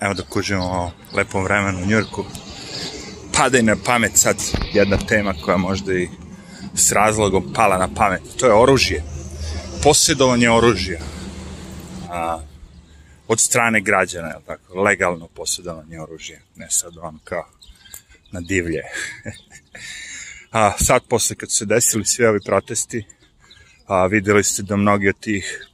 evo 0.00 0.14
da 0.14 0.22
kužemo 0.22 0.64
o 0.64 0.90
lepom 1.16 1.44
vremenu 1.44 1.82
u 1.82 1.86
Njurku, 1.86 2.24
pada 3.32 3.58
i 3.58 3.62
na 3.62 3.76
pamet 3.84 4.12
sad 4.14 4.36
jedna 4.72 4.96
tema 4.96 5.34
koja 5.44 5.56
možda 5.56 5.94
i 5.94 6.08
s 6.74 6.92
razlogom 6.92 7.52
pala 7.54 7.78
na 7.78 7.88
pamet. 7.94 8.22
To 8.38 8.46
je 8.46 8.52
oružje. 8.52 9.02
Posjedovanje 9.82 10.50
oružja. 10.50 11.00
A, 12.10 12.40
od 13.28 13.40
strane 13.40 13.80
građana, 13.80 14.28
je 14.28 14.34
tako? 14.46 14.80
Legalno 14.80 15.28
posjedovanje 15.28 16.00
oružja. 16.00 16.38
Ne 16.56 16.66
sad 16.70 16.92
on 17.02 17.18
kao 17.24 17.48
na 18.32 18.40
divlje. 18.40 18.82
a 20.52 20.72
sad 20.78 21.02
posle 21.08 21.36
kad 21.36 21.50
su 21.50 21.56
se 21.56 21.64
desili 21.64 22.04
svi 22.04 22.24
ovi 22.24 22.40
protesti, 22.44 23.04
a, 23.86 24.06
videli 24.06 24.44
ste 24.44 24.62
da 24.62 24.76
mnogi 24.76 25.08
od 25.08 25.18
tih 25.20 25.71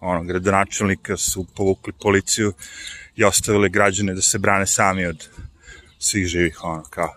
ono, 0.00 0.24
gradonačelnika 0.24 1.16
su 1.16 1.46
povukli 1.56 1.92
policiju 2.00 2.52
i 3.16 3.24
ostavili 3.24 3.70
građane 3.70 4.14
da 4.14 4.22
se 4.22 4.38
brane 4.38 4.66
sami 4.66 5.06
od 5.06 5.28
svih 5.98 6.26
živih, 6.26 6.64
ono, 6.64 6.82
kao 6.82 7.14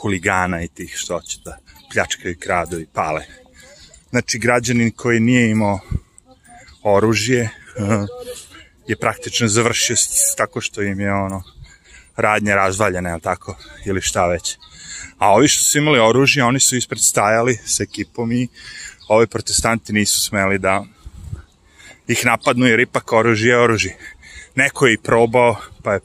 huligana 0.00 0.62
i 0.62 0.68
tih 0.68 0.94
što 0.96 1.20
će 1.20 1.38
da 1.44 1.58
pljačkaju, 1.92 2.36
kradu 2.40 2.80
i 2.80 2.86
pale. 2.92 3.24
Znači, 4.10 4.38
građanin 4.38 4.90
koji 4.90 5.20
nije 5.20 5.50
imao 5.50 5.80
oružje 6.82 7.50
je 8.88 8.96
praktično 8.96 9.48
završio 9.48 9.96
tako 10.36 10.60
što 10.60 10.82
im 10.82 11.00
je 11.00 11.12
ono 11.12 11.42
radnje 12.16 12.54
razvaljene, 12.54 13.18
tako, 13.22 13.56
ili 13.84 14.00
šta 14.00 14.26
već. 14.26 14.56
A 15.18 15.32
ovi 15.32 15.48
što 15.48 15.64
su 15.64 15.78
imali 15.78 15.98
oružje, 15.98 16.44
oni 16.44 16.60
su 16.60 16.76
ispred 16.76 17.00
stajali 17.00 17.58
sa 17.64 17.82
ekipom 17.82 18.32
i 18.32 18.48
ovi 19.08 19.26
protestanti 19.26 19.92
nisu 19.92 20.20
smeli 20.20 20.58
da 20.58 20.84
ih 22.10 22.26
napadnu 22.26 22.66
jer 22.66 22.80
ipak 22.80 23.12
oružje 23.12 23.50
je 23.50 23.62
oružje. 23.62 23.96
Neko 24.54 24.86
je 24.86 24.94
i 24.94 24.98
probao, 24.98 25.56
pa 25.82 25.92
je 25.92 26.00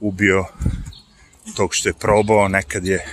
ubio 0.00 0.44
tog 1.56 1.74
što 1.74 1.88
je 1.88 1.92
probao, 1.92 2.48
nekad 2.48 2.86
je 2.86 3.04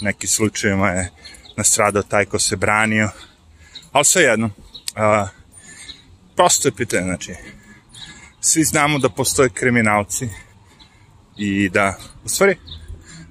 u 0.00 0.04
nekim 0.04 0.28
slučajima 0.28 0.90
je 0.90 1.10
nastradao 1.56 2.02
taj 2.02 2.24
ko 2.24 2.38
se 2.38 2.56
branio, 2.56 3.10
ali 3.92 4.04
sve 4.04 4.22
jedno, 4.22 4.50
a, 4.96 5.28
prosto 6.36 6.68
je 6.68 6.72
pitanje, 6.72 7.02
znači, 7.02 7.34
svi 8.40 8.64
znamo 8.64 8.98
da 8.98 9.08
postoje 9.08 9.48
kriminalci 9.48 10.28
i 11.36 11.68
da, 11.68 11.98
u 12.24 12.28
stvari, 12.28 12.56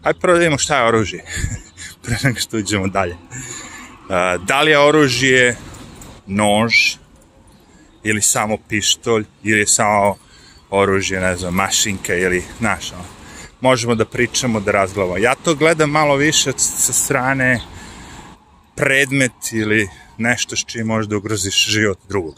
hajde 0.03 0.19
prvo 0.19 0.33
da 0.33 0.39
vidimo 0.39 0.57
šta 0.57 0.77
je 0.77 0.87
oružje, 0.87 1.23
pre 2.03 2.17
nego 2.23 2.39
što 2.39 2.57
uđemo 2.57 2.87
dalje. 2.87 3.15
A, 4.09 4.37
da 4.37 4.61
li 4.61 4.71
je 4.71 4.79
oružje 4.79 5.57
nož, 6.27 6.95
ili 8.05 8.21
samo 8.21 8.57
pištolj, 8.69 9.25
ili 9.43 9.59
je 9.59 9.67
samo 9.67 10.15
oružje, 10.69 11.19
ne 11.19 11.37
znam, 11.37 11.53
mašinka 11.53 12.15
ili, 12.15 12.43
znaš, 12.59 12.91
ono, 12.91 13.03
možemo 13.61 13.95
da 13.95 14.05
pričamo, 14.05 14.59
da 14.59 14.71
razglavamo. 14.71 15.17
Ja 15.17 15.35
to 15.35 15.55
gledam 15.55 15.89
malo 15.89 16.15
više 16.15 16.51
sa 16.57 16.93
strane 16.93 17.61
predmet 18.75 19.53
ili 19.53 19.89
nešto 20.17 20.55
s 20.55 20.65
čim 20.65 20.87
možda 20.87 21.17
ugroziš 21.17 21.67
život 21.67 21.99
drugog. 22.09 22.35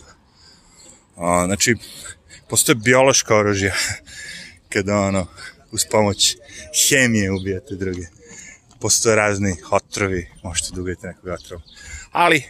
O, 1.16 1.46
znači, 1.46 1.76
postoje 2.50 2.76
biološka 2.76 3.36
oružja 3.36 3.74
kada 4.74 5.00
ono, 5.00 5.28
uz 5.72 5.86
pomoć 5.92 6.38
hemije 6.90 7.32
ubijate 7.32 7.76
druge. 7.76 8.08
Postoje 8.80 9.16
razni 9.16 9.56
otrovi, 9.72 10.28
možete 10.44 10.70
da 10.76 10.82
ubijete 10.82 11.08
nekog 11.08 11.28
otrova. 11.28 11.62
Ali, 12.12 12.44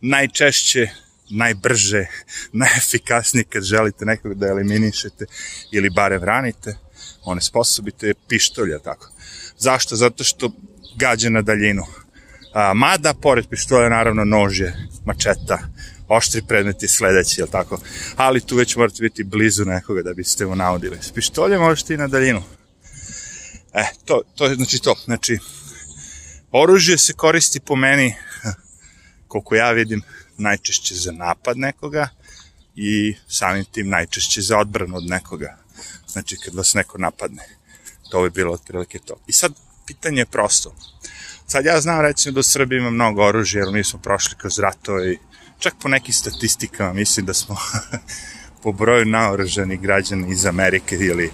najčešće 0.00 0.88
najbrže, 1.34 2.06
najefikasnije 2.62 3.44
kad 3.44 3.62
želite 3.62 4.04
nekog 4.04 4.34
da 4.34 4.46
eliminišete 4.46 5.26
ili 5.72 5.90
bare 5.90 6.18
vranite, 6.18 6.76
one 7.24 7.40
sposobite 7.40 8.14
pištolja, 8.28 8.78
tako. 8.78 9.10
Zašto? 9.58 9.96
Zato 9.96 10.24
što 10.24 10.50
gađa 10.96 11.30
na 11.30 11.42
daljinu. 11.42 11.82
A, 12.54 12.74
mada, 12.74 13.14
pored 13.14 13.48
pištolja, 13.50 13.88
naravno, 13.88 14.24
nože, 14.24 14.72
mačeta, 15.04 15.58
oštri 16.08 16.42
predmet 16.48 16.82
je 16.82 16.88
sledeći, 16.88 17.40
jel 17.40 17.48
tako? 17.48 17.80
Ali 18.16 18.40
tu 18.40 18.56
već 18.56 18.76
morate 18.76 19.02
biti 19.02 19.24
blizu 19.24 19.64
nekoga 19.64 20.02
da 20.02 20.14
biste 20.14 20.46
mu 20.46 20.56
naudili. 20.56 20.98
S 21.00 21.12
pištoljem 21.12 21.60
možete 21.60 21.94
i 21.94 21.96
na 21.96 22.08
daljinu. 22.08 22.42
E, 23.74 23.84
to, 24.04 24.22
to 24.36 24.46
je 24.46 24.54
znači 24.54 24.78
to. 24.82 24.94
Znači, 25.04 25.38
oružje 26.50 26.98
se 26.98 27.12
koristi 27.12 27.60
po 27.60 27.76
meni, 27.76 28.14
koliko 29.28 29.54
ja 29.54 29.70
vidim, 29.70 30.02
najčešće 30.38 30.94
za 30.94 31.12
napad 31.12 31.58
nekoga 31.58 32.08
i 32.76 33.16
samim 33.28 33.64
tim 33.64 33.88
najčešće 33.88 34.40
za 34.40 34.58
odbranu 34.58 34.96
od 34.96 35.04
nekoga. 35.06 35.56
Znači, 36.06 36.36
kad 36.44 36.54
vas 36.54 36.74
neko 36.74 36.98
napadne. 36.98 37.42
To 38.10 38.22
bi 38.22 38.30
bilo 38.30 38.52
otprilike 38.52 38.98
to. 38.98 39.14
I 39.26 39.32
sad, 39.32 39.52
pitanje 39.86 40.20
je 40.20 40.26
prosto. 40.26 40.74
Sad 41.46 41.64
ja 41.64 41.80
znam 41.80 42.00
recimo 42.00 42.32
da 42.32 42.40
u 42.40 42.42
Srbiji 42.42 42.78
ima 42.78 42.90
mnogo 42.90 43.24
oružja, 43.24 43.60
jer 43.60 43.72
mi 43.72 43.84
smo 43.84 43.98
prošli 43.98 44.34
kroz 44.38 44.58
ratove 44.58 45.12
i 45.12 45.18
čak 45.58 45.74
po 45.82 45.88
nekim 45.88 46.14
statistikama 46.14 46.92
mislim 46.92 47.26
da 47.26 47.34
smo 47.34 47.56
po 48.62 48.72
broju 48.72 49.04
naoružanih 49.04 49.80
građana 49.80 50.28
iz 50.28 50.46
Amerike 50.46 50.96
ili 50.96 51.30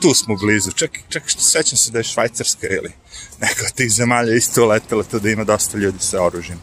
tu 0.00 0.14
smo 0.14 0.36
blizu, 0.36 0.70
čak, 0.70 0.90
čak 1.08 1.22
što 1.26 1.40
sećam 1.40 1.78
se 1.78 1.90
da 1.90 1.98
je 1.98 2.04
Švajcarska 2.04 2.66
ili 2.66 2.92
neka 3.40 3.64
od 3.66 3.72
tih 3.72 3.92
zemalja 3.92 4.34
isto 4.34 4.66
letela 4.66 5.02
to 5.02 5.18
da 5.18 5.30
ima 5.30 5.44
dosta 5.44 5.78
ljudi 5.78 5.98
sa 6.00 6.22
oružjem 6.22 6.60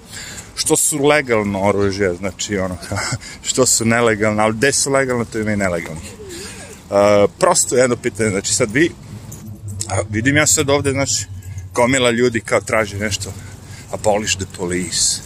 što 0.55 0.75
su 0.75 1.05
legalno 1.05 1.61
oružje, 1.61 2.13
znači 2.13 2.57
ono, 2.57 2.77
što 3.49 3.65
su 3.65 3.85
nelegalno, 3.85 4.43
ali 4.43 4.53
gde 4.53 4.71
su 4.71 4.91
legalno, 4.91 5.25
to 5.25 5.39
ima 5.39 5.51
i 5.51 5.57
nelegalno. 5.57 6.01
Uh, 6.01 7.31
prosto 7.39 7.75
jedno 7.75 7.95
pitanje, 7.95 8.29
znači 8.29 8.53
sad 8.53 8.71
vi, 8.71 8.91
a, 9.89 10.01
vidim 10.09 10.37
ja 10.37 10.47
sad 10.47 10.69
ovde, 10.69 10.91
znači, 10.91 11.25
komila 11.73 12.11
ljudi 12.11 12.41
kao 12.41 12.61
traži 12.61 12.97
nešto, 12.97 13.33
abolish 13.91 14.37
the 14.37 14.45
police, 14.57 15.21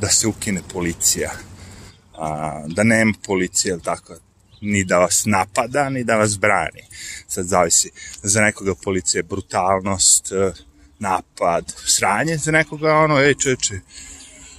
da 0.00 0.08
se 0.08 0.26
ukine 0.26 0.60
policija, 0.72 1.30
a, 2.18 2.62
da 2.66 2.82
nema 2.82 3.12
policije, 3.26 3.72
ili 3.72 3.82
tako, 3.82 4.14
ni 4.60 4.84
da 4.84 4.98
vas 4.98 5.22
napada, 5.26 5.90
ni 5.90 6.04
da 6.04 6.16
vas 6.16 6.38
brani. 6.38 6.82
Sad 7.28 7.46
zavisi, 7.46 7.90
za 8.22 8.40
nekoga 8.40 8.74
policija 8.74 9.18
je 9.18 9.22
brutalnost, 9.22 10.32
napad, 10.98 11.74
sranje, 11.86 12.36
za 12.36 12.50
nekoga 12.50 12.94
ono, 12.94 13.20
ej 13.20 13.34
čeče, 13.34 13.80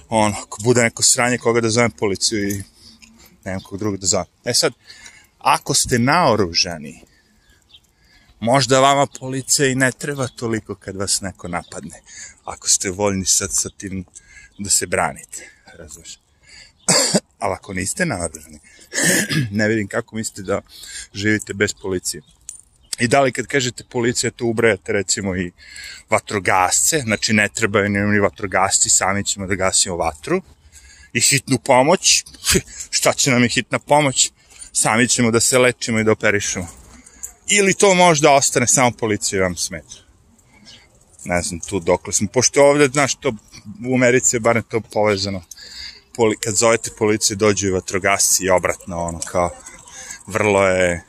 ono, 0.08 0.34
ako 0.42 0.62
bude 0.62 0.82
neko 0.82 1.02
sranje, 1.02 1.38
koga 1.38 1.60
da 1.60 1.70
zovem 1.70 1.90
policiju 1.90 2.48
i 2.48 2.62
nemam 3.44 3.60
kog 3.62 3.78
drugog 3.78 4.00
da 4.00 4.06
zovem. 4.06 4.26
E 4.44 4.54
sad, 4.54 4.72
ako 5.38 5.74
ste 5.74 5.98
naoružani, 5.98 7.00
možda 8.40 8.80
vama 8.80 9.06
policija 9.06 9.68
i 9.68 9.74
ne 9.74 9.92
treba 9.92 10.28
toliko 10.28 10.74
kad 10.74 10.96
vas 10.96 11.20
neko 11.20 11.48
napadne, 11.48 12.00
ako 12.44 12.68
ste 12.68 12.90
voljni 12.90 13.26
sad 13.26 13.52
sa 13.52 13.68
tim 13.76 14.04
da 14.58 14.70
se 14.70 14.86
branite, 14.86 15.50
razumiješ? 15.78 16.18
Ali 17.38 17.54
ako 17.54 17.72
niste 17.74 18.06
naoružani, 18.06 18.58
ne 19.58 19.68
vidim 19.68 19.88
kako 19.88 20.16
mislite 20.16 20.42
da 20.42 20.60
živite 21.14 21.54
bez 21.54 21.74
policije. 21.82 22.22
I 22.98 23.08
da 23.08 23.20
li 23.20 23.32
kad 23.32 23.46
kažete 23.46 23.84
policija, 23.90 24.30
to 24.30 24.44
ubrajate 24.44 24.92
recimo 24.92 25.36
i 25.36 25.52
vatrogasce, 26.10 26.98
znači 26.98 27.32
ne 27.32 27.48
trebaju 27.48 27.88
ni 27.88 28.18
vatrogasci, 28.18 28.90
sami 28.90 29.24
ćemo 29.24 29.46
da 29.46 29.54
gasimo 29.54 29.96
vatru. 29.96 30.42
I 31.12 31.20
hitnu 31.20 31.58
pomoć, 31.58 32.24
šta 32.96 33.12
će 33.12 33.30
nam 33.30 33.42
je 33.42 33.48
hitna 33.48 33.78
pomoć, 33.78 34.30
sami 34.72 35.08
ćemo 35.08 35.30
da 35.30 35.40
se 35.40 35.58
lečimo 35.58 36.00
i 36.00 36.04
da 36.04 36.12
operišemo. 36.12 36.68
Ili 37.48 37.74
to 37.74 37.94
možda 37.94 38.32
ostane 38.32 38.66
samo 38.66 38.90
policija 38.90 39.42
vam 39.42 39.56
smeta. 39.56 39.94
Ne 41.24 41.42
znam 41.42 41.60
tu 41.60 41.80
dokle 41.80 42.12
smo, 42.12 42.28
pošto 42.28 42.62
ovde, 42.62 42.88
znaš, 42.88 43.14
to 43.14 43.32
u 43.88 43.94
Americi 43.94 44.36
je 44.36 44.40
barem 44.40 44.62
to 44.62 44.80
povezano. 44.80 45.42
Poli, 46.14 46.36
kad 46.36 46.54
zovete 46.54 46.90
policiju, 46.98 47.36
dođu 47.36 47.66
i 47.66 47.70
vatrogasci 47.70 48.44
i 48.44 48.50
obratno, 48.50 48.98
ono, 48.98 49.18
kao, 49.18 49.50
vrlo 50.26 50.68
je 50.68 51.04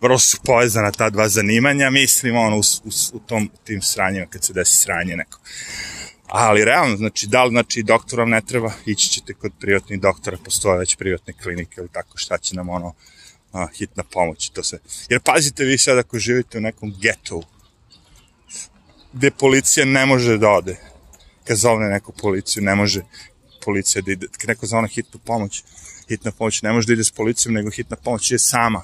vrlo 0.00 0.18
su 0.18 0.38
povezana 0.44 0.92
ta 0.92 1.10
dva 1.10 1.28
zanimanja, 1.28 1.90
mislim, 1.90 2.36
ono, 2.36 2.56
u, 2.56 2.60
u, 2.60 2.90
u 3.12 3.18
tom, 3.18 3.50
tim 3.64 3.82
sranjima, 3.82 4.26
kad 4.26 4.44
se 4.44 4.52
desi 4.52 4.76
sranje 4.76 5.16
neko. 5.16 5.40
Ali 6.26 6.64
realno, 6.64 6.96
znači, 6.96 7.26
da 7.26 7.44
li, 7.44 7.50
znači, 7.50 7.82
doktor 7.82 8.18
vam 8.18 8.30
ne 8.30 8.40
treba, 8.40 8.72
ići 8.86 9.08
ćete 9.08 9.34
kod 9.34 9.52
privatnih 9.60 10.00
doktora, 10.00 10.36
postoje 10.44 10.78
već 10.78 10.96
privatne 10.96 11.32
klinike 11.42 11.74
ili 11.78 11.88
tako, 11.92 12.18
šta 12.18 12.38
će 12.38 12.56
nam, 12.56 12.68
ono, 12.68 12.94
a, 13.52 13.66
hitna 13.78 14.02
pomoć 14.02 14.46
i 14.46 14.52
to 14.52 14.62
sve. 14.62 14.78
Jer 15.08 15.20
pazite 15.20 15.64
vi 15.64 15.78
sad 15.78 15.98
ako 15.98 16.18
živite 16.18 16.58
u 16.58 16.60
nekom 16.60 16.94
getu, 17.00 17.42
gde 19.12 19.30
policija 19.30 19.86
ne 19.86 20.06
može 20.06 20.38
da 20.38 20.48
ode, 20.48 20.76
kad 21.44 21.56
zovne 21.56 21.88
neku 21.88 22.12
policiju, 22.12 22.62
ne 22.62 22.74
može 22.74 23.02
policija 23.64 24.02
da 24.02 24.12
ide, 24.12 24.26
kad 24.38 24.48
neko 24.48 24.66
zove 24.66 24.88
hitnu 24.88 25.20
pomoć, 25.24 25.64
hitna 26.08 26.30
pomoć 26.30 26.62
ne 26.62 26.72
može 26.72 26.86
da 26.86 26.92
ide 26.92 27.04
s 27.04 27.10
policijom, 27.10 27.54
nego 27.54 27.70
hitna 27.70 27.96
pomoć 27.96 28.30
je 28.30 28.38
sama 28.38 28.82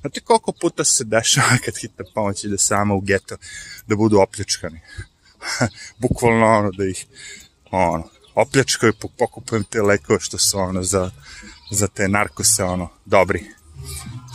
Znate 0.00 0.20
koliko 0.20 0.52
puta 0.52 0.84
se 0.84 1.04
dešava 1.04 1.56
kad 1.64 1.78
hitna 1.80 2.04
pomoć 2.14 2.44
ide 2.44 2.58
sama 2.58 2.94
u 2.94 3.00
geto 3.00 3.36
da 3.86 3.96
budu 3.96 4.18
opljačkani? 4.20 4.80
Bukvalno 6.02 6.46
ono 6.46 6.70
da 6.70 6.84
ih 6.84 7.06
ono, 7.70 8.08
opljačkaju, 8.34 8.92
pokupujem 9.18 9.64
te 9.64 9.82
lekove 9.82 10.20
što 10.20 10.38
su 10.38 10.58
ono 10.58 10.82
za, 10.82 11.10
za 11.70 11.86
te 11.88 12.08
narkose 12.08 12.64
ono, 12.64 12.88
dobri. 13.04 13.44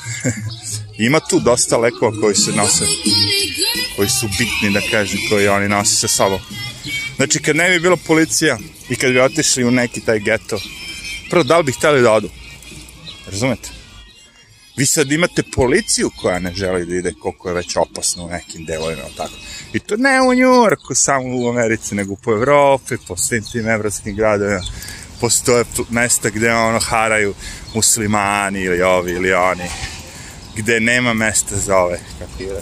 Ima 1.07 1.19
tu 1.19 1.39
dosta 1.39 1.77
lekova 1.77 2.21
koji 2.21 2.35
se 2.35 2.51
nose, 2.51 2.85
koji 3.95 4.09
su 4.09 4.27
bitni, 4.27 4.73
da 4.73 4.81
kažem, 4.91 5.19
koji 5.29 5.47
oni 5.47 5.69
nose 5.69 5.95
sa 5.95 6.07
sobom. 6.07 6.39
Znači, 7.15 7.41
kad 7.41 7.55
ne 7.55 7.69
bi 7.69 7.79
bilo 7.79 7.97
policija 7.97 8.57
i 8.89 8.95
kad 8.95 9.11
bi 9.11 9.19
otišli 9.19 9.63
u 9.63 9.71
neki 9.71 10.01
taj 10.01 10.19
geto, 10.19 10.59
prvo, 11.29 11.43
da 11.43 11.57
li 11.57 11.63
bi 11.63 11.71
hteli 11.71 12.01
da 12.01 12.11
odu? 12.11 12.29
Razumete? 13.27 13.84
Vi 14.77 14.85
sad 14.85 15.11
imate 15.11 15.43
policiju 15.55 16.11
koja 16.21 16.39
ne 16.39 16.53
želi 16.55 16.85
da 16.85 16.95
ide 16.95 17.13
koliko 17.21 17.49
je 17.49 17.55
već 17.55 17.75
opasno 17.75 18.25
u 18.25 18.29
nekim 18.29 18.65
delovima, 18.65 19.01
tako. 19.17 19.33
I 19.73 19.79
to 19.79 19.95
ne 19.97 20.21
u 20.21 20.33
Njurku, 20.33 20.95
samo 20.95 21.37
u 21.37 21.49
Americi, 21.49 21.95
nego 21.95 22.15
po 22.15 22.31
Evropi, 22.31 22.95
po 23.07 23.17
svim 23.17 23.43
tim 23.43 23.67
evropskim 23.69 24.15
gradovima. 24.15 24.61
Postoje 25.21 25.63
mesta 25.89 26.29
gde 26.29 26.53
ono 26.53 26.79
haraju 26.79 27.33
muslimani 27.73 28.61
ili 28.61 28.81
ovi 28.81 29.11
ili 29.11 29.33
oni, 29.33 29.69
gde 30.55 30.79
nema 30.79 31.13
mesta 31.13 31.55
za 31.55 31.77
ove, 31.77 31.99
rekao. 32.19 32.61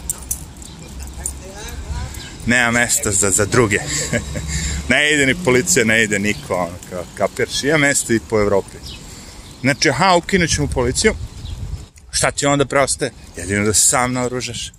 Nema 2.46 2.70
mesta 2.70 3.10
za, 3.10 3.30
za 3.30 3.46
druge. 3.46 3.78
ne 4.90 5.14
ide 5.14 5.26
ni 5.26 5.34
policija, 5.44 5.84
ne 5.84 6.02
ide 6.04 6.18
niko, 6.18 6.54
ono, 6.54 6.76
kao, 6.90 7.04
kapiraš, 7.14 7.64
ima 7.64 7.76
mesta 7.78 8.14
i 8.14 8.20
po 8.30 8.40
Evropi. 8.40 8.76
Znači, 9.60 9.90
aha, 9.90 10.14
ukinut 10.16 10.50
ćemo 10.50 10.66
policiju, 10.66 11.14
šta 12.14 12.30
ti 12.30 12.46
onda 12.46 12.64
preostaje? 12.64 13.12
Jedino 13.36 13.64
da 13.64 13.74
se 13.74 13.88
sam 13.88 14.12
naoružaš. 14.12 14.72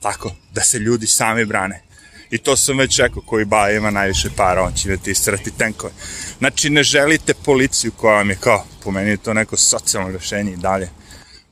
Tako, 0.00 0.32
da 0.52 0.60
se 0.60 0.78
ljudi 0.78 1.06
sami 1.06 1.44
brane. 1.44 1.82
I 2.30 2.38
to 2.38 2.56
sam 2.56 2.78
već 2.78 2.98
rekao, 2.98 3.22
koji 3.22 3.44
ba 3.44 3.70
ima 3.70 3.90
najviše 3.90 4.30
para, 4.36 4.62
on 4.62 4.72
će 4.72 4.88
da 4.88 4.96
ti 4.96 5.10
istrati 5.10 5.50
tenkove. 5.50 5.92
Znači, 6.38 6.70
ne 6.70 6.82
želite 6.82 7.34
policiju 7.34 7.92
koja 7.92 8.14
vam 8.14 8.30
je 8.30 8.36
kao, 8.36 8.64
po 8.84 8.90
meni 8.90 9.10
je 9.10 9.16
to 9.16 9.34
neko 9.34 9.56
socijalno 9.56 10.12
rešenje 10.12 10.52
i 10.52 10.56
dalje. 10.56 10.88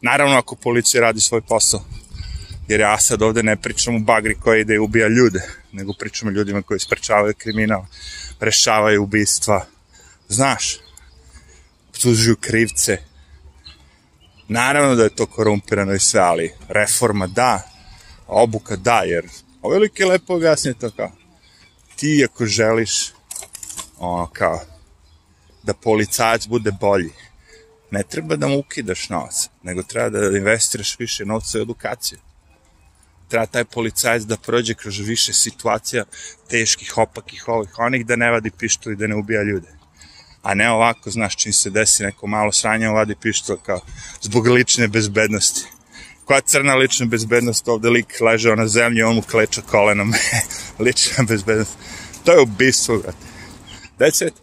Naravno, 0.00 0.36
ako 0.36 0.56
policija 0.56 1.00
radi 1.00 1.20
svoj 1.20 1.40
posao, 1.40 1.84
jer 2.68 2.80
ja 2.80 2.98
sad 2.98 3.22
ovde 3.22 3.42
ne 3.42 3.56
pričam 3.56 3.96
u 3.96 4.00
bagri 4.00 4.34
koja 4.34 4.60
ide 4.60 4.74
i 4.74 4.78
ubija 4.78 5.08
ljude, 5.08 5.40
nego 5.72 5.92
pričam 5.92 6.28
o 6.28 6.30
ljudima 6.30 6.62
koji 6.62 6.80
sprečavaju 6.80 7.34
kriminal, 7.38 7.84
rešavaju 8.40 9.02
ubistva, 9.02 9.66
znaš, 10.28 10.78
obtužuju 11.90 12.36
krivce, 12.36 12.98
Naravno 14.48 14.94
da 14.94 15.02
je 15.02 15.16
to 15.16 15.26
korumpirano 15.26 15.94
i 15.94 15.98
sve, 15.98 16.20
ali 16.20 16.52
reforma 16.68 17.26
da, 17.26 17.62
obuka 18.26 18.76
da, 18.76 19.02
jer 19.02 19.28
ovo 19.62 19.74
je 19.74 20.06
lepo 20.06 20.34
objasnije 20.34 20.74
to 20.74 20.90
kao, 20.90 21.12
ti 21.96 22.26
ako 22.30 22.46
želiš, 22.46 23.12
ono 23.98 24.26
kao, 24.26 24.60
da 25.62 25.74
policajac 25.74 26.46
bude 26.46 26.72
bolji, 26.80 27.10
ne 27.90 28.02
treba 28.02 28.36
da 28.36 28.48
mu 28.48 28.58
ukidaš 28.58 29.08
novac, 29.08 29.48
nego 29.62 29.82
treba 29.82 30.08
da 30.08 30.38
investiraš 30.38 30.98
više 30.98 31.24
novca 31.24 31.58
u 31.58 31.62
edukaciju. 31.62 32.18
Treba 33.28 33.46
taj 33.46 33.64
policajac 33.64 34.22
da 34.22 34.36
prođe 34.36 34.74
kroz 34.74 34.98
više 34.98 35.32
situacija 35.32 36.04
teških, 36.48 36.98
opakih, 36.98 37.48
ovih, 37.48 37.78
onih, 37.78 38.06
da 38.06 38.16
ne 38.16 38.30
vadi 38.30 38.50
pištolj 38.50 38.92
i 38.92 38.96
da 38.96 39.06
ne 39.06 39.16
ubija 39.16 39.42
ljude 39.42 39.77
a 40.42 40.54
ne 40.54 40.70
ovako, 40.70 41.10
znaš, 41.10 41.36
čim 41.36 41.52
se 41.52 41.70
desi 41.70 42.02
neko 42.02 42.26
malo 42.26 42.52
sranje, 42.52 42.88
vadi 42.88 43.14
pištol 43.22 43.56
kao 43.56 43.80
zbog 44.20 44.46
lične 44.46 44.88
bezbednosti. 44.88 45.64
Koja 46.24 46.40
crna 46.40 46.74
lična 46.74 47.06
bezbednost, 47.06 47.68
ovde 47.68 47.90
lik 47.90 48.20
ležao 48.20 48.56
na 48.56 48.68
zemlji, 48.68 49.02
on 49.02 49.14
mu 49.14 49.22
kleča 49.22 49.62
kolenom. 49.62 50.14
lična 50.84 51.24
bezbednost. 51.24 51.72
To 52.24 52.32
je 52.32 52.40
ubistvo, 52.40 52.98
brate. 53.96 54.26
It. 54.26 54.34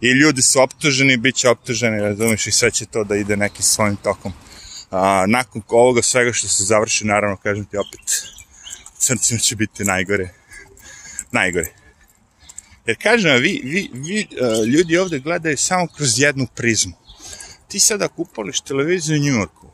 I 0.00 0.10
ljudi 0.10 0.42
su 0.42 0.60
optuženi, 0.60 1.16
bit 1.16 1.34
će 1.36 1.48
optuženi, 1.48 2.00
razumiješ, 2.00 2.46
i 2.46 2.52
sve 2.52 2.70
će 2.70 2.86
to 2.86 3.04
da 3.04 3.16
ide 3.16 3.36
nekim 3.36 3.62
svojim 3.62 3.96
tokom. 3.96 4.32
A, 4.90 5.24
nakon 5.28 5.62
ovoga 5.68 6.02
svega 6.02 6.32
što 6.32 6.48
se 6.48 6.64
završi, 6.64 7.06
naravno, 7.06 7.36
kažem 7.36 7.64
ti 7.64 7.76
opet, 7.76 8.22
crncima 8.98 9.40
će 9.40 9.56
biti 9.56 9.84
najgore. 9.84 10.28
Najgore. 11.32 11.85
Jer 12.86 12.96
kažem, 13.02 13.42
vi, 13.42 13.60
vi, 13.64 13.90
vi 13.92 14.28
uh, 14.30 14.66
ljudi 14.66 14.98
ovde 14.98 15.18
gledaju 15.18 15.56
samo 15.56 15.86
kroz 15.96 16.20
jednu 16.20 16.46
prizmu. 16.54 16.92
Ti 17.68 17.80
sada 17.80 18.08
kupališ 18.08 18.60
televiziju 18.60 19.16
u 19.16 19.24
Njujorku, 19.24 19.70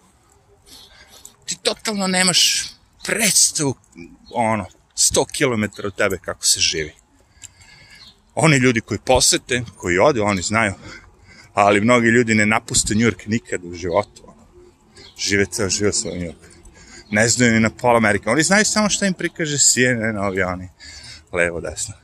ti 1.46 1.56
totalno 1.62 2.06
nemaš 2.06 2.64
predstavu, 3.06 3.74
ono, 4.34 4.66
100 4.96 5.24
km 5.36 5.86
od 5.86 5.94
tebe 5.94 6.18
kako 6.18 6.46
se 6.46 6.60
živi. 6.60 6.92
Oni 8.34 8.56
ljudi 8.56 8.80
koji 8.80 8.98
posete, 8.98 9.62
koji 9.76 9.98
ode, 9.98 10.20
oni 10.20 10.42
znaju, 10.42 10.74
ali 11.54 11.80
mnogi 11.80 12.08
ljudi 12.08 12.34
ne 12.34 12.46
napuste 12.46 12.94
Njujork 12.94 13.26
nikada 13.26 13.68
u 13.68 13.74
životu. 13.74 14.34
Žive 15.18 15.46
ceo 15.46 15.68
život 15.68 15.94
svoj 15.94 16.18
Njujork. 16.18 16.38
Ne 17.10 17.28
znaju 17.28 17.52
ni 17.52 17.60
na 17.60 17.70
pola 17.70 17.96
Amerike. 17.96 18.30
Oni 18.30 18.42
znaju 18.42 18.64
samo 18.64 18.88
šta 18.88 19.06
im 19.06 19.14
prikaže 19.14 19.58
CNN, 19.58 20.18
ovi 20.18 20.42
oni, 20.42 20.68
levo, 21.32 21.60
desno 21.60 21.94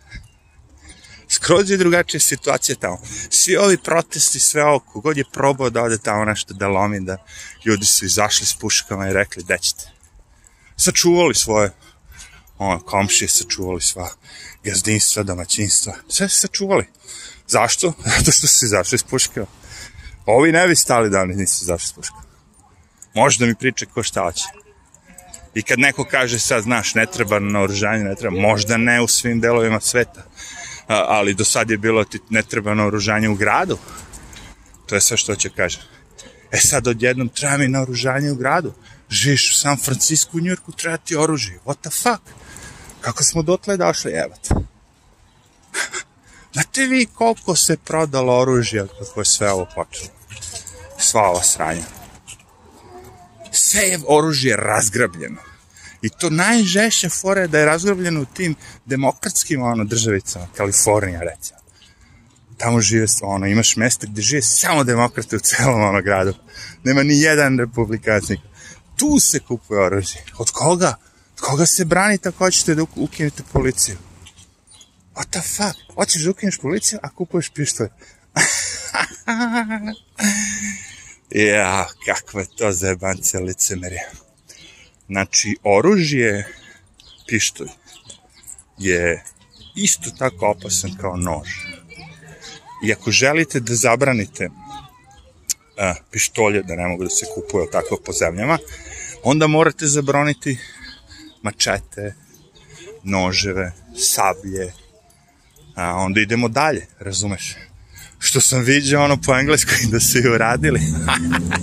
skroz 1.38 1.70
je 1.70 1.76
drugačija 1.76 2.20
situacija 2.20 2.76
tamo. 2.76 2.99
Svi 3.31 3.56
ovi 3.56 3.79
protesti, 3.79 4.40
sve 4.40 4.64
ovo, 4.64 4.79
kogod 4.79 5.17
je 5.17 5.25
probao 5.32 5.70
da 5.70 5.82
ode 5.82 5.99
tamo 5.99 6.25
nešto 6.25 6.55
da 6.55 6.69
lomi, 6.69 7.00
da 7.00 7.17
ljudi 7.64 7.87
su 7.87 8.05
izašli 8.05 8.46
s 8.46 8.55
puškama 8.55 9.08
i 9.08 9.12
rekli, 9.12 9.44
da 9.44 9.58
ćete. 9.58 9.90
Sačuvali 10.76 11.35
svoje 11.35 11.70
ono, 12.58 12.81
komšije, 12.81 13.29
sačuvali 13.29 13.81
sva 13.81 14.08
gazdinstva, 14.64 15.23
domaćinstva, 15.23 15.94
sve 16.08 16.29
su 16.29 16.40
sačuvali. 16.40 16.87
Zašto? 17.46 17.93
Zato 18.17 18.32
što 18.32 18.46
su 18.46 18.64
izašli 18.64 18.99
s 18.99 19.02
puškama. 19.02 19.46
Ovi 20.26 20.52
ne 20.52 20.69
bi 20.69 20.76
stali 20.76 21.11
da 21.11 21.20
oni 21.20 21.35
nisu 21.35 21.64
izašli 21.64 21.88
s 21.88 21.93
puškama. 21.93 22.23
Može 23.14 23.38
da 23.38 23.46
mi 23.46 23.55
priče 23.55 23.87
ko 23.87 24.02
šta 24.02 24.23
hoće. 24.23 24.44
I 25.55 25.62
kad 25.62 25.79
neko 25.79 26.05
kaže 26.05 26.38
sad, 26.38 26.62
znaš, 26.62 26.94
ne 26.94 27.06
treba 27.06 27.38
na 27.38 27.61
oružanje, 27.61 28.05
ne 28.05 28.14
treba, 28.14 28.40
možda 28.40 28.76
ne 28.76 29.00
u 29.02 29.08
svim 29.08 29.40
delovima 29.40 29.81
sveta, 29.81 30.25
ali 30.88 31.35
do 31.35 31.44
sad 31.44 31.70
je 31.70 31.79
bilo 31.79 32.05
ti 32.05 32.20
ne 32.31 32.43
treba 32.43 32.75
naoružanje 32.75 33.29
u 33.29 33.35
gradu. 33.35 33.79
To 34.87 34.94
je 34.94 35.00
sve 35.00 35.17
što 35.17 35.37
će 35.37 35.50
kažem. 35.50 35.82
E 36.52 36.56
sad 36.56 36.87
odjednom 36.87 37.29
treba 37.29 37.56
mi 37.56 37.69
naoružanje 37.69 38.31
u 38.31 38.35
gradu. 38.35 38.73
Živiš 39.11 39.50
u 39.50 39.58
San 39.58 39.76
Francisco, 39.76 40.31
u 40.32 40.40
Njurku, 40.40 40.73
treba 40.73 40.96
ti 40.96 41.17
oružje. 41.17 41.61
What 41.67 41.81
the 41.81 41.90
fuck? 41.90 42.23
Kako 43.00 43.25
smo 43.25 43.43
dotle 43.43 43.76
došli, 43.76 44.12
evat. 44.12 44.49
Znate 46.52 46.87
vi 46.87 47.06
koliko 47.14 47.56
se 47.56 47.76
prodalo 47.76 48.38
oružja 48.38 48.87
kako 48.87 49.20
je 49.20 49.25
sve 49.25 49.52
ovo 49.52 49.67
počelo? 49.75 50.11
Sva 50.99 51.23
ova 51.23 51.43
sranja. 51.43 51.85
Sve 53.52 53.81
je 53.81 53.99
oružje 54.06 54.56
razgrabljeno. 54.56 55.48
I 56.02 56.09
to 56.09 56.31
najžešća 56.31 57.09
fora 57.09 57.40
je 57.40 57.49
da 57.49 57.59
je 57.59 57.64
razgrobljeno 57.64 58.23
u 58.23 58.25
tim 58.25 58.55
demokratskim 58.87 59.62
ono, 59.62 59.85
državicama, 59.85 60.47
Kalifornija 60.57 61.21
recimo. 61.21 61.59
Tamo 62.57 62.81
žive, 62.81 63.07
ono, 63.23 63.47
imaš 63.47 63.76
mesta 63.76 64.07
gde 64.07 64.23
žive 64.23 64.43
samo 64.43 64.85
demokrate 64.85 65.37
u 65.37 65.40
celom 65.40 65.83
ono 65.83 66.02
gradu. 66.02 66.35
Nema 66.85 67.02
ni 67.02 67.21
jedan 67.21 67.59
republikancnik. 67.59 68.40
Tu 68.97 69.19
se 69.21 69.38
kupuje 69.38 69.81
oružje. 69.81 70.25
Od 70.38 70.50
koga? 70.50 70.95
Od 71.35 71.40
koga 71.40 71.67
se 71.67 71.85
branite 71.85 72.28
ako 72.28 72.45
hoćete 72.45 72.75
da 72.75 72.85
ukinete 72.97 73.43
policiju? 73.52 73.97
What 75.14 75.26
the 75.31 75.40
fuck? 75.40 75.95
Hoćeš 75.95 76.23
da 76.23 76.31
ukineš 76.31 76.59
policiju, 76.59 76.99
a 77.02 77.09
kupuješ 77.09 77.50
pištolj. 77.50 77.88
ja, 81.31 81.87
kakva 82.07 82.40
je 82.40 82.47
to 82.57 82.73
zajebancija 82.73 83.40
licemerija. 83.40 84.27
Znači, 85.09 85.57
oružje, 85.62 86.47
pištolj, 87.27 87.69
je 88.79 89.25
isto 89.75 90.11
tako 90.19 90.47
opasan 90.47 90.91
kao 91.00 91.17
nož. 91.17 91.49
I 92.85 92.93
ako 92.93 93.11
želite 93.11 93.61
da 93.61 93.75
zabranite 93.75 94.49
a, 95.79 95.95
pištolje, 96.11 96.62
da 96.62 96.77
ne 96.77 96.88
mogu 96.88 97.05
da 97.05 97.11
se 97.11 97.27
kupuje 97.35 97.71
tako 97.71 97.99
po 98.07 98.12
zemljama, 98.12 98.59
onda 99.23 99.47
morate 99.47 99.87
zabroniti 99.87 100.59
mačete, 101.43 102.15
noževe, 103.03 103.73
sablje, 103.97 104.73
a 105.75 105.95
onda 105.95 106.21
idemo 106.21 106.49
dalje, 106.49 106.87
razumeš? 106.99 107.57
Što 108.19 108.41
sam 108.41 108.63
vidio 108.63 109.05
ono 109.05 109.17
po 109.17 109.35
engleskoj 109.35 109.77
da 109.93 110.01
su 110.01 110.19
i 110.19 110.29
uradili. 110.29 110.81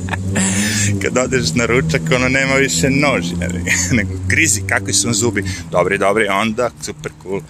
kad 1.02 1.18
odeš 1.18 1.54
na 1.56 1.66
ručak, 1.66 2.02
ono 2.16 2.30
nema 2.30 2.54
više 2.54 2.90
nož, 2.90 3.26
nego 3.98 4.10
grizi, 4.28 4.62
kakvi 4.70 4.94
su 4.94 5.14
zubi. 5.14 5.44
Dobri, 5.72 5.98
dobri, 5.98 6.28
onda, 6.28 6.72
super 6.82 7.12
cool. 7.24 7.42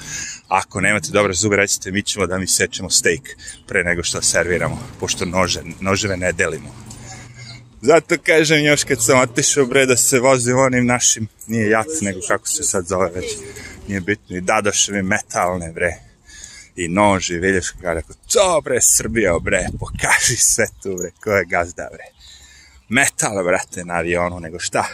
Ako 0.47 0.81
nemate 0.81 1.09
dobre 1.11 1.33
zube, 1.33 1.55
recite, 1.55 1.91
mi 1.91 2.03
ćemo 2.03 2.27
da 2.27 2.37
mi 2.37 2.47
sečemo 2.47 2.89
steak 2.89 3.21
pre 3.67 3.83
nego 3.83 4.03
što 4.03 4.21
serviramo, 4.21 4.87
pošto 4.99 5.25
nože, 5.25 5.61
noževe 5.79 6.17
ne 6.17 6.31
delimo. 6.31 6.75
Zato 7.81 8.15
kažem 8.23 8.65
još 8.65 8.83
kad 8.83 9.03
sam 9.03 9.19
otišao 9.19 9.65
bre 9.65 9.85
da 9.85 9.97
se 9.97 10.19
vozim 10.19 10.57
onim 10.57 10.85
našim, 10.85 11.27
nije 11.47 11.69
jac 11.69 11.87
nego 12.01 12.19
kako 12.27 12.47
se 12.47 12.63
sad 12.63 12.85
zove 12.87 13.11
već, 13.15 13.25
nije 13.87 14.01
bitno, 14.01 14.37
i 14.37 14.41
dadoševi 14.41 15.03
metalne 15.03 15.71
bre, 15.71 15.91
i 16.75 16.87
nož 16.87 17.29
i 17.29 17.37
vilješko 17.37 17.77
kada 17.77 17.93
rekao, 17.93 18.15
to 18.33 18.61
bre 18.63 18.81
Srbija 18.81 19.39
bre, 19.39 19.67
pokaži 19.79 20.37
sve 20.37 20.65
tu 20.83 20.95
bre, 20.97 21.11
ko 21.23 21.31
je 21.31 21.45
gazda 21.45 21.89
bre 21.91 22.15
metal, 22.89 23.43
brate, 23.43 23.85
na 23.85 23.93
avionu, 23.93 24.39
nego 24.39 24.59
šta? 24.59 24.85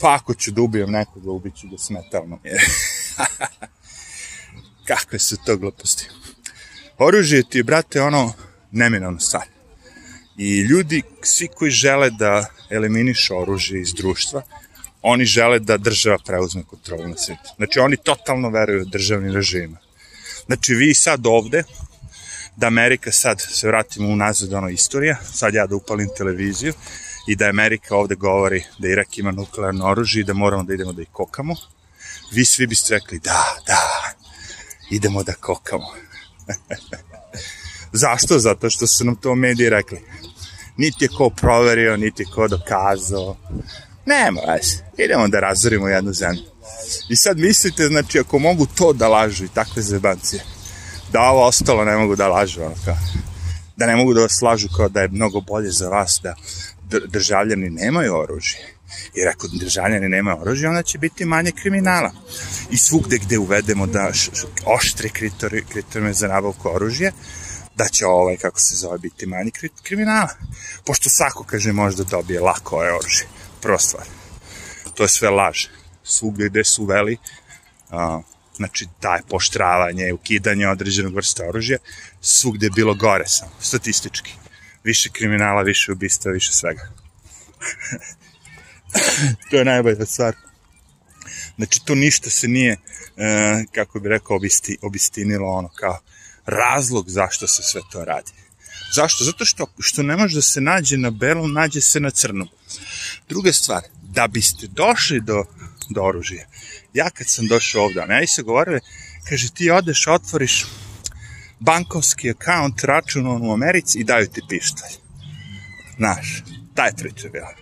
Pa 0.00 0.14
ako 0.14 0.34
ću 0.34 0.50
da 0.50 0.62
ubijem 0.62 0.90
nekoga, 0.90 1.30
ubiću 1.30 1.68
ga 1.68 1.78
smetalno. 1.78 2.38
Kakve 4.88 5.18
su 5.18 5.36
to 5.46 5.56
gluposti. 5.56 6.08
Oružje 6.98 7.42
ti 7.50 7.62
brate, 7.62 8.02
ono 8.02 8.32
neminovno 8.72 9.20
stvar. 9.20 9.46
I 10.38 10.60
ljudi, 10.60 11.02
svi 11.22 11.48
koji 11.48 11.70
žele 11.70 12.10
da 12.10 12.46
eliminišu 12.70 13.38
oružje 13.38 13.80
iz 13.80 13.94
društva, 13.94 14.42
oni 15.02 15.24
žele 15.24 15.58
da 15.58 15.76
država 15.76 16.18
preuzme 16.26 16.62
kontrolu 16.62 17.08
na 17.08 17.16
svijetu. 17.16 17.50
Znači, 17.56 17.78
oni 17.78 17.96
totalno 17.96 18.50
veruju 18.50 18.84
državnim 18.84 19.32
režima. 19.32 19.78
Znači, 20.46 20.74
vi 20.74 20.94
sad 20.94 21.26
ovde, 21.26 21.62
da 22.56 22.66
Amerika 22.66 23.12
sad, 23.12 23.40
se 23.40 23.68
vratimo 23.68 24.08
unazad 24.08 24.52
ono 24.52 24.68
istorija, 24.68 25.16
sad 25.32 25.54
ja 25.54 25.66
da 25.66 25.76
upalim 25.76 26.08
televiziju 26.16 26.72
i 27.28 27.36
da 27.36 27.48
Amerika 27.48 27.96
ovde 27.96 28.14
govori 28.14 28.64
da 28.78 28.88
Irak 28.88 29.18
ima 29.18 29.30
nuklearno 29.30 29.86
oružje 29.86 30.20
i 30.20 30.24
da 30.24 30.32
moramo 30.32 30.62
da 30.62 30.74
idemo 30.74 30.92
da 30.92 31.02
ih 31.02 31.08
kokamo, 31.12 31.54
vi 32.32 32.44
svi 32.44 32.66
biste 32.66 32.94
rekli 32.94 33.18
da, 33.18 33.56
da, 33.66 33.80
idemo 34.90 35.22
da 35.22 35.32
kokamo. 35.32 35.86
Zašto? 37.92 38.38
Zato 38.38 38.70
što 38.70 38.86
su 38.86 39.04
nam 39.04 39.16
to 39.16 39.34
mediji 39.34 39.70
rekli. 39.70 40.00
Niti 40.76 41.04
je 41.04 41.08
ko 41.08 41.30
proverio, 41.30 41.96
niti 41.96 42.22
je 42.22 42.26
ko 42.34 42.48
dokazao. 42.48 43.36
Nema 44.06 44.40
veze. 44.40 44.76
Idemo 44.98 45.28
da 45.28 45.40
razorimo 45.40 45.88
jednu 45.88 46.12
zemlju. 46.12 46.53
I 47.08 47.16
sad 47.16 47.38
mislite, 47.38 47.86
znači, 47.86 48.18
ako 48.18 48.38
mogu 48.38 48.66
to 48.66 48.92
da 48.92 49.08
lažu 49.08 49.44
i 49.44 49.54
takve 49.54 49.82
zebancije, 49.82 50.44
da 51.12 51.20
ovo 51.20 51.46
ostalo 51.46 51.84
ne 51.84 51.96
mogu 51.96 52.16
da 52.16 52.28
lažu, 52.28 52.62
ono 52.62 52.74
kao, 52.84 52.96
da 53.76 53.86
ne 53.86 53.96
mogu 53.96 54.14
da 54.14 54.20
vas 54.20 54.42
lažu 54.42 54.68
kao 54.76 54.88
da 54.88 55.00
je 55.00 55.08
mnogo 55.08 55.40
bolje 55.40 55.70
za 55.70 55.88
vas 55.88 56.20
da 56.22 56.34
državljani 57.08 57.70
nemaju 57.70 58.16
oružje. 58.16 58.60
Jer 59.14 59.28
ako 59.28 59.48
državljani 59.48 60.08
nemaju 60.08 60.40
oružje, 60.40 60.68
onda 60.68 60.82
će 60.82 60.98
biti 60.98 61.24
manje 61.24 61.52
kriminala. 61.62 62.10
I 62.70 62.76
svugde 62.76 63.18
gde 63.18 63.38
uvedemo 63.38 63.86
da 63.86 64.10
oštre 64.66 65.08
kriterijume 65.08 66.12
za 66.12 66.28
nabavku 66.28 66.68
oružja, 66.68 67.12
da 67.76 67.88
će 67.88 68.06
ovaj, 68.06 68.36
kako 68.36 68.60
se 68.60 68.76
zove, 68.76 68.98
biti 68.98 69.26
manji 69.26 69.52
kriminala. 69.82 70.28
Pošto 70.84 71.10
svako, 71.10 71.44
kaže, 71.44 71.72
može 71.72 71.96
da 71.96 72.04
dobije 72.04 72.40
lako 72.40 72.76
ovaj 72.76 72.90
oružje. 72.90 73.26
Prva 73.60 73.78
stvar. 73.78 74.06
To 74.94 75.02
je 75.02 75.08
sve 75.08 75.30
laž. 75.30 75.66
Svugde 76.04 76.48
gde 76.48 76.64
su 76.64 76.82
uveli, 76.82 77.16
a, 77.90 78.20
znači, 78.56 78.86
daje 79.02 79.22
poštravanje, 79.28 80.12
ukidanje 80.12 80.68
određenog 80.68 81.14
vrsta 81.14 81.48
oružja, 81.48 81.78
svugde 82.20 82.66
je 82.66 82.70
bilo 82.70 82.94
gore 82.94 83.26
samo, 83.26 83.52
statistički. 83.60 84.32
Više 84.84 85.08
kriminala, 85.12 85.62
više 85.62 85.92
ubista, 85.92 86.30
više 86.30 86.52
svega. 86.52 86.88
to 89.50 89.56
je 89.56 89.64
najbolja 89.64 90.06
stvar. 90.06 90.34
Znači, 91.56 91.84
to 91.84 91.94
ništa 91.94 92.30
se 92.30 92.48
nije, 92.48 92.72
e, 92.72 93.64
kako 93.72 94.00
bi 94.00 94.08
rekao, 94.08 94.36
obisti, 94.36 94.78
obistinilo 94.82 95.48
ono 95.48 95.68
kao 95.68 95.98
razlog 96.46 97.08
zašto 97.08 97.46
se 97.46 97.62
sve 97.62 97.80
to 97.92 98.04
radi. 98.04 98.32
Zašto? 98.94 99.24
Zato 99.24 99.44
što, 99.44 99.66
što 99.78 100.02
ne 100.02 100.16
može 100.16 100.34
da 100.34 100.42
se 100.42 100.60
nađe 100.60 100.96
na 100.96 101.10
belom, 101.10 101.52
nađe 101.52 101.80
se 101.80 102.00
na 102.00 102.10
crnom. 102.10 102.48
Druga 103.28 103.52
stvar, 103.52 103.82
da 104.02 104.26
biste 104.26 104.66
došli 104.66 105.20
do, 105.20 105.44
do 105.90 106.02
oružja. 106.02 106.46
Ja 106.94 107.10
kad 107.10 107.28
sam 107.28 107.46
došao 107.46 107.84
ovde, 107.84 108.00
ja 108.08 108.26
se 108.26 108.42
govorile, 108.42 108.80
kaže 109.28 109.50
ti 109.54 109.70
odeš, 109.70 110.06
otvoriš 110.06 110.64
bankovski 111.60 112.30
account, 112.30 112.84
račun 112.84 113.26
u 113.26 113.52
Americi 113.52 113.98
i 113.98 114.04
daju 114.04 114.26
ti 114.26 114.40
pištolj. 114.48 114.94
Znaš, 115.96 116.42
taj 116.74 116.92
priča 116.96 117.28
bila. 117.28 117.54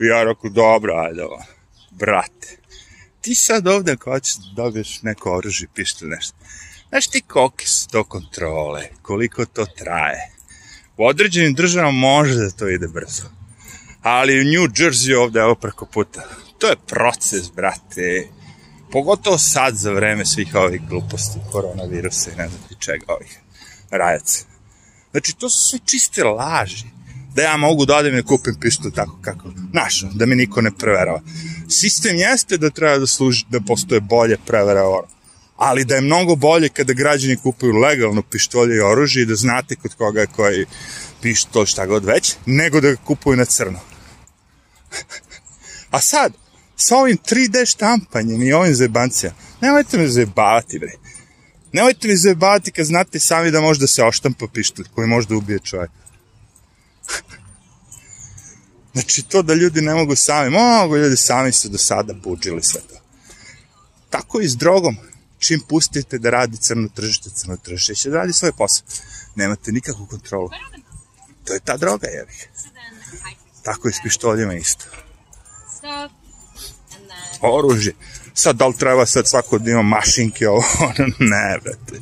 I 0.00 0.04
ja 0.04 0.24
rekao, 0.24 0.50
dobro, 0.50 0.94
ajde 0.96 1.24
ovo. 1.24 1.44
Brate, 1.90 2.56
ti 3.20 3.34
sad 3.34 3.66
ovde 3.66 3.92
ako 3.92 4.10
hoćeš 4.10 4.34
da 4.36 4.62
dobiješ 4.62 5.02
neko 5.02 5.36
oružje, 5.36 5.68
pištolj, 5.74 6.08
nešto. 6.08 6.36
Znaš 6.88 7.06
ti 7.06 7.20
kolike 7.20 7.66
su 7.66 7.88
to 7.88 8.04
kontrole, 8.04 8.88
koliko 9.02 9.46
to 9.46 9.66
traje. 9.66 10.37
U 10.98 11.06
određenim 11.06 11.54
državama 11.54 11.98
može 11.98 12.34
da 12.34 12.50
to 12.50 12.68
ide 12.68 12.88
brzo. 12.88 13.22
Ali 14.02 14.40
u 14.40 14.44
New 14.44 14.68
Jersey 14.68 15.16
ovde, 15.16 15.40
evo 15.40 15.54
preko 15.54 15.86
puta, 15.86 16.22
to 16.58 16.66
je 16.66 16.76
proces, 16.86 17.50
brate. 17.56 18.28
Pogotovo 18.92 19.38
sad 19.38 19.76
za 19.76 19.92
vreme 19.92 20.26
svih 20.26 20.54
ovih 20.54 20.80
gluposti, 20.88 21.38
koronavirusa 21.52 22.30
i 22.30 22.36
ne 22.36 22.48
znam 22.48 22.60
ti 22.68 22.74
čega 22.78 23.04
ovih 23.08 23.38
rajaca. 23.90 24.44
Znači, 25.10 25.36
to 25.36 25.50
su 25.50 25.68
sve 25.68 25.78
čiste 25.84 26.24
laži. 26.24 26.84
Da 27.34 27.42
ja 27.42 27.56
mogu 27.56 27.86
da 27.86 27.96
odem 27.96 28.18
i 28.18 28.22
kupim 28.22 28.56
pištolj 28.60 28.92
tako 28.92 29.18
kako, 29.22 29.50
znaš, 29.70 30.04
da 30.14 30.26
mi 30.26 30.34
niko 30.34 30.60
ne 30.60 30.70
preverava. 30.78 31.20
Sistem 31.68 32.16
jeste 32.16 32.56
da 32.56 32.70
treba 32.70 32.98
da 32.98 33.06
služi, 33.06 33.44
da 33.50 33.60
postoje 33.60 34.00
bolje 34.00 34.36
prevere 34.46 34.80
ono 34.80 35.17
ali 35.58 35.84
da 35.84 35.94
je 35.94 36.00
mnogo 36.00 36.36
bolje 36.36 36.68
kada 36.68 36.92
građani 36.92 37.36
kupuju 37.36 37.72
legalno 37.72 38.22
pištolje 38.22 38.76
i 38.76 38.80
oružje 38.80 39.22
i 39.22 39.26
da 39.26 39.34
znate 39.34 39.76
kod 39.76 39.94
koga 39.94 40.20
je 40.20 40.26
koji 40.26 40.66
pištolj 41.22 41.66
šta 41.66 41.86
god 41.86 42.04
već, 42.04 42.34
nego 42.46 42.80
da 42.80 42.90
ga 42.90 42.96
kupuju 42.96 43.36
na 43.36 43.44
crno. 43.44 43.80
A 45.90 46.00
sad, 46.00 46.32
sa 46.76 46.96
ovim 46.96 47.18
3D 47.18 47.70
štampanjem 47.70 48.42
i 48.42 48.52
ovim 48.52 48.74
zebancija, 48.74 49.32
nemojte 49.60 49.98
me 49.98 50.08
zajebavati, 50.08 50.78
bre. 50.78 50.92
Nemojte 51.72 52.08
me 52.08 52.16
zajebavati 52.16 52.72
kad 52.72 52.86
znate 52.86 53.20
sami 53.20 53.50
da 53.50 53.60
može 53.60 53.80
da 53.80 53.86
se 53.86 54.04
oštampa 54.04 54.46
pištolj 54.54 54.86
koji 54.94 55.08
može 55.08 55.28
da 55.28 55.36
ubije 55.36 55.58
čovjek. 55.58 55.90
znači, 58.92 59.22
to 59.22 59.42
da 59.42 59.54
ljudi 59.54 59.80
ne 59.80 59.94
mogu 59.94 60.16
sami, 60.16 60.50
mogu 60.50 60.96
ljudi 60.96 61.16
sami 61.16 61.52
su 61.52 61.68
do 61.68 61.78
sada 61.78 62.12
buđili 62.12 62.62
sve 62.62 62.80
to. 62.80 62.94
Tako 64.10 64.40
i 64.40 64.48
s 64.48 64.56
drogom 64.56 64.96
čim 65.38 65.60
pustite 65.68 66.18
da 66.18 66.30
radi 66.30 66.56
crno 66.56 66.88
tržište, 66.94 67.30
crno 67.30 67.56
tržište 67.56 67.94
će 67.94 68.10
da 68.10 68.16
radi 68.16 68.32
svoj 68.32 68.52
posao. 68.52 68.86
Nemate 69.34 69.72
nikakvu 69.72 70.06
kontrolu. 70.06 70.50
To 71.44 71.54
je 71.54 71.60
ta 71.60 71.76
droga, 71.76 72.06
jebih. 72.06 72.48
Tako 73.62 73.88
i 73.88 73.92
s 73.92 74.02
pištoljima 74.02 74.54
isto. 74.54 74.84
Oružje. 77.40 77.94
Sad, 78.34 78.56
da 78.56 78.66
li 78.66 78.76
treba 78.76 79.06
sad 79.06 79.28
svako 79.28 79.58
da 79.58 79.70
ima 79.70 79.82
mašinke, 79.82 80.48
ovo, 80.58 80.92
ne, 81.18 81.58
brate. 81.62 82.00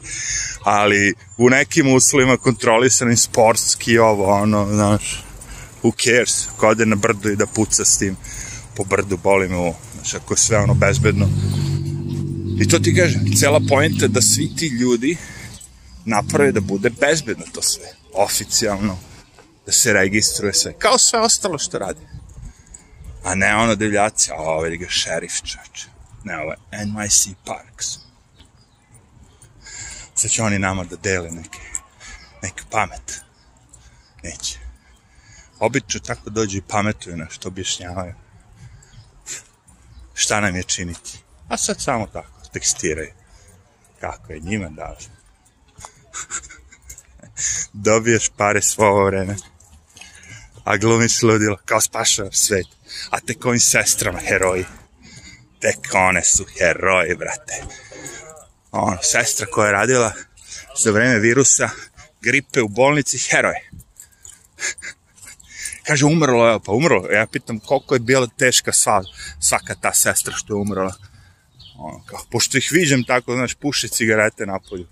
Ali 0.64 1.14
u 1.37 1.50
nekim 1.50 1.95
uslovima 1.95 2.37
kontrolisanim 2.37 3.16
sportski, 3.16 3.99
ovo, 3.99 4.35
ono, 4.35 4.66
znaš, 4.73 5.25
who 5.83 5.93
cares, 6.05 6.47
ko 6.57 6.69
ode 6.69 6.87
na 6.87 6.97
brdo 6.97 7.31
i 7.31 7.37
da 7.37 7.47
puca 7.47 7.85
s 7.85 7.99
tim 7.99 8.16
po 8.76 8.85
brdu, 8.85 9.16
boli 9.16 9.49
me 9.49 9.57
ovo, 9.57 9.75
znaš, 9.95 10.14
ako 10.14 10.35
je 10.35 10.38
sve 10.38 10.59
ono 10.59 10.75
bezbedno, 10.75 11.28
I 12.59 12.69
to 12.69 12.79
ti 12.79 12.95
kažem, 12.97 13.37
cela 13.37 13.61
pojenta 13.69 14.07
da 14.07 14.23
svi 14.23 14.57
ti 14.57 14.67
ljudi 14.67 15.17
naprave 16.05 16.53
da 16.53 16.61
bude 16.61 16.91
bezbedno 16.91 17.45
to 17.53 17.63
sve, 17.63 17.87
oficijalno, 18.15 18.99
da 19.67 19.73
se 19.73 19.93
registruje 19.93 20.55
sve, 20.55 20.73
kao 20.79 20.99
sve 20.99 21.21
ostalo 21.21 21.59
što 21.59 21.79
radi. 21.79 22.01
A 23.25 23.35
ne 23.35 23.57
ono 23.57 23.75
divljaci, 23.75 24.31
a 24.31 24.35
ovo 24.35 24.61
vidi 24.61 24.77
ga 24.77 24.89
šerif 24.89 25.43
čač. 25.43 25.85
Ne, 26.25 26.39
ovo 26.39 26.53
je 26.53 26.59
NYC 26.73 27.35
Parks. 27.45 27.87
Sad 30.15 30.31
će 30.31 30.43
oni 30.43 30.59
nama 30.59 30.85
da 30.85 30.97
dele 30.97 31.31
neke, 31.31 31.61
neke 32.43 32.63
pamet. 32.71 33.21
Neće. 34.23 34.59
Obično 35.59 36.01
tako 36.01 36.31
dođu 36.31 36.59
i 36.59 36.63
pametuju 36.69 37.17
nešto, 37.17 37.49
objašnjavaju. 37.49 38.15
Šta 40.15 40.41
nam 40.41 40.57
je 40.57 40.63
činiti? 40.63 41.19
A 41.49 41.57
sad 41.57 41.81
samo 41.81 42.07
tako 42.07 42.36
tekstiraju. 42.57 43.13
Kako 44.01 44.33
je 44.33 44.41
njima 44.41 44.69
dao. 44.69 44.97
Dobiješ 47.73 48.31
pare 48.37 48.63
svo 48.63 48.87
ovo 48.87 49.05
vreme. 49.07 49.37
A 50.65 50.77
glumiš 50.77 51.23
ludilo, 51.23 51.57
kao 51.65 51.81
spašava 51.81 52.33
svet. 52.33 52.67
A 53.11 53.21
tek 53.21 53.45
ovim 53.45 53.61
sestrama 53.61 54.19
heroji. 54.19 54.65
Tek 55.61 55.95
one 55.95 56.25
su 56.25 56.45
heroji, 56.59 57.15
brate. 57.15 57.63
Ono, 58.71 58.99
sestra 59.03 59.47
koja 59.47 59.67
je 59.67 59.73
radila 59.73 60.13
za 60.79 60.91
vreme 60.91 61.19
virusa, 61.19 61.69
gripe 62.21 62.63
u 62.63 62.69
bolnici, 62.69 63.19
heroj. 63.19 63.55
Kaže, 65.87 66.07
umrlo, 66.07 66.49
evo, 66.49 66.61
pa 66.61 66.73
umrlo. 66.73 67.11
Ja 67.11 67.27
pitam 67.27 67.59
koliko 67.59 67.95
je 67.95 68.01
bila 68.01 68.27
teška 68.27 68.73
sva, 68.73 69.03
svaka 69.41 69.75
ta 69.75 69.93
sestra 69.93 70.35
što 70.35 70.55
je 70.55 70.61
umrla 70.61 70.95
ono, 71.78 72.04
kao, 72.06 72.25
pošto 72.30 72.59
ih 72.59 72.68
viđem 72.73 73.04
tako, 73.04 73.35
znaš, 73.35 73.54
puše 73.54 73.88
cigarete 73.88 74.47
na 74.47 74.59
polju, 74.68 74.87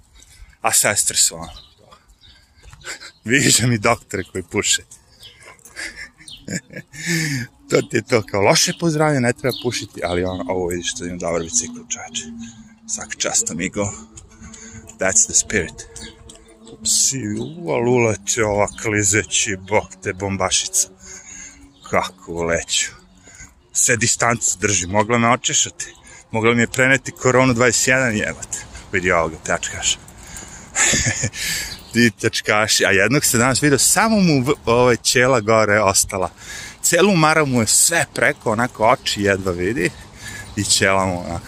a 0.60 0.72
sestre 0.72 1.16
su, 1.16 1.34
ono, 1.34 1.52
viđem 3.24 3.72
i 3.72 3.78
doktore 3.78 4.24
koji 4.32 4.44
puše. 4.44 4.82
to 7.70 7.82
ti 7.82 7.96
je 7.96 8.02
to, 8.02 8.22
kao 8.22 8.42
loše 8.42 8.72
pozdravljanje, 8.80 9.20
ne 9.20 9.32
treba 9.32 9.56
pušiti, 9.62 10.00
ali 10.04 10.24
ono, 10.24 10.44
ovo 10.48 10.66
vidiš 10.68 10.92
što 10.92 11.04
imam 11.04 11.18
dobar 11.18 11.42
bicikl, 11.42 11.80
čoveče. 11.88 12.24
Svaka 12.88 13.16
čast, 13.18 13.50
amigo. 13.50 13.92
That's 14.98 15.24
the 15.24 15.34
spirit. 15.34 15.86
Upsi, 16.72 17.18
uval 17.58 17.88
uleće 17.88 18.44
ova 18.44 18.68
klizeći, 18.82 19.56
bok 19.56 19.84
te 20.02 20.12
bombašica. 20.12 20.88
Kako 21.90 22.44
leću. 22.44 22.90
sve 23.72 23.96
distancu 23.96 24.58
drži, 24.60 24.86
mogla 24.86 25.18
me 25.18 25.28
očešati, 25.28 25.94
mogla 26.34 26.54
mi 26.54 26.62
je 26.62 26.66
preneti 26.66 27.12
koronu 27.12 27.54
21 27.54 28.10
jebate. 28.10 28.58
Vidi 28.92 29.12
ovoga, 29.12 29.36
tačkaš. 29.46 29.98
Ti 31.92 32.10
tačkaši, 32.20 32.84
a 32.86 32.90
jednog 32.90 33.24
se 33.24 33.38
danas 33.38 33.62
vidio, 33.62 33.78
samo 33.78 34.20
mu 34.20 34.44
ovaj 34.64 34.96
ćela 34.96 35.40
gore 35.40 35.80
ostala. 35.80 36.30
Celu 36.82 37.16
mara 37.16 37.44
mu 37.44 37.60
je 37.60 37.66
sve 37.66 38.06
preko, 38.14 38.52
onako 38.52 38.88
oči 38.88 39.22
jedva 39.22 39.52
vidi 39.52 39.90
i 40.56 40.64
ćela 40.64 41.06
mu 41.06 41.20
onako. 41.20 41.46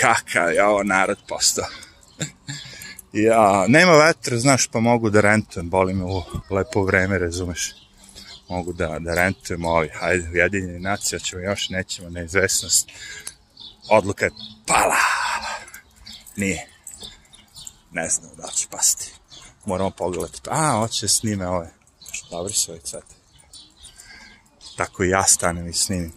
Kakav 0.00 0.52
je 0.52 0.64
ovo 0.64 0.82
narod 0.82 1.18
postao. 1.28 1.68
ja, 3.28 3.64
nema 3.68 3.92
vetra, 3.92 4.38
znaš, 4.38 4.66
pa 4.66 4.80
mogu 4.80 5.10
da 5.10 5.20
rentujem, 5.20 5.70
boli 5.70 5.94
me 5.94 6.04
u 6.04 6.22
lepo 6.50 6.84
vreme, 6.84 7.18
razumeš 7.18 7.74
mogu 8.48 8.72
da, 8.72 8.98
da 8.98 9.14
rentujemo 9.14 9.70
ovi, 9.70 9.88
hajde, 9.94 10.28
ujedinjeni 10.30 10.80
nacija, 10.80 11.18
ćemo 11.18 11.42
još, 11.42 11.68
nećemo, 11.68 12.10
neizvesnost. 12.10 12.88
Odluka 13.88 14.24
je 14.24 14.30
pala. 14.66 14.96
Nije. 16.36 16.66
Ne 17.90 18.08
znam 18.08 18.30
da 18.36 18.48
će 18.48 18.66
pasti. 18.70 19.12
Moramo 19.64 19.90
pogledati. 19.90 20.40
A, 20.50 20.72
hoće 20.72 21.08
snime 21.08 21.48
ove. 21.48 21.70
Dobri 22.30 22.52
su 22.52 22.70
ovaj 22.70 22.80
cvet. 22.80 23.04
Tako 24.76 25.04
i 25.04 25.08
ja 25.08 25.22
stanem 25.22 25.68
i 25.68 25.72
snimim. 25.72 26.12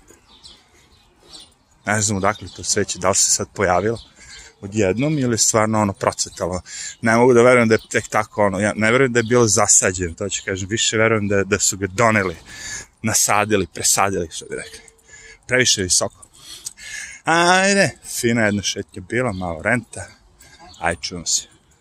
Ne 1.85 2.01
znam 2.01 2.17
odakle 2.17 2.47
to 2.55 2.63
sveće, 2.63 2.99
da 2.99 3.09
li 3.09 3.15
se 3.15 3.31
sad 3.31 3.47
pojavilo 3.53 3.99
odjednom 4.61 5.19
ili 5.19 5.37
stvarno 5.37 5.81
ono 5.81 5.93
procetalo. 5.93 6.61
Ne 7.01 7.15
mogu 7.15 7.33
da 7.33 7.41
verujem 7.41 7.67
da 7.67 7.75
je 7.75 7.79
tek 7.89 8.07
tako 8.07 8.45
ono, 8.45 8.59
ja 8.59 8.73
ne 8.75 8.91
verujem 8.91 9.13
da 9.13 9.19
je 9.19 9.23
bilo 9.23 9.47
zasađeno, 9.47 10.13
to 10.13 10.29
ću 10.29 10.41
kažem, 10.45 10.69
više 10.69 10.97
verujem 10.97 11.27
da, 11.27 11.43
da 11.43 11.59
su 11.59 11.77
ga 11.77 11.87
doneli, 11.87 12.35
nasadili, 13.01 13.67
presadili, 13.73 14.27
što 14.31 14.45
bi 14.45 14.55
rekli. 14.55 14.79
Previše 15.47 15.81
visoko. 15.81 16.28
Ajde, 17.31 17.89
fina 18.05 18.41
jedna 18.41 18.61
šetnja 18.61 19.01
bila, 19.09 19.31
malo 19.31 19.61
renta. 19.61 20.05
Ajde, 20.79 21.01
čujemo 21.01 21.25
se. 21.25 21.58